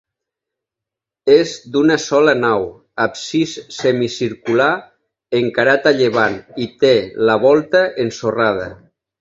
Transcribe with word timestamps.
És 1.33 1.51
d'una 1.75 1.97
sola 2.05 2.33
nau, 2.39 2.65
absis 3.05 3.53
semicircular 3.81 4.71
-encarat 5.41 5.89
a 5.93 5.97
llevant- 6.01 6.43
i 6.67 6.71
té 6.85 6.95
la 7.31 7.41
volta 7.49 7.85
ensorrada. 8.09 8.71